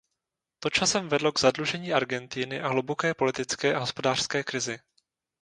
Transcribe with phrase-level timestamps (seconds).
[0.59, 4.79] To časem vedlo k zadlužení Argentiny a hluboké politické a hospodářské krizi.